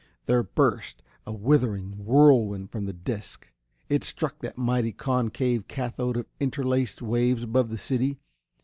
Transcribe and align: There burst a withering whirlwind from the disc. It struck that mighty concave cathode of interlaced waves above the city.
There 0.25 0.41
burst 0.41 1.03
a 1.27 1.31
withering 1.31 2.03
whirlwind 2.03 2.71
from 2.71 2.85
the 2.87 2.91
disc. 2.93 3.51
It 3.87 4.03
struck 4.03 4.39
that 4.39 4.57
mighty 4.57 4.91
concave 4.93 5.67
cathode 5.67 6.17
of 6.17 6.25
interlaced 6.39 7.03
waves 7.03 7.43
above 7.43 7.69
the 7.69 7.77
city. 7.77 8.17